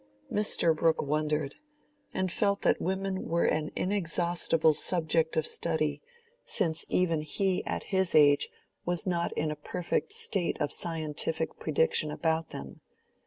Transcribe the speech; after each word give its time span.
Mr. 0.33 0.75
Brooke 0.75 1.03
wondered, 1.03 1.53
and 2.11 2.31
felt 2.31 2.63
that 2.63 2.81
women 2.81 3.27
were 3.29 3.45
an 3.45 3.69
inexhaustible 3.75 4.73
subject 4.73 5.37
of 5.37 5.45
study, 5.45 6.01
since 6.43 6.83
even 6.89 7.21
he 7.21 7.63
at 7.67 7.83
his 7.93 8.15
age 8.15 8.49
was 8.83 9.05
not 9.05 9.31
in 9.33 9.51
a 9.51 9.55
perfect 9.55 10.11
state 10.11 10.59
of 10.59 10.73
scientific 10.73 11.59
prediction 11.59 12.09
about 12.09 12.49
them. 12.49 12.81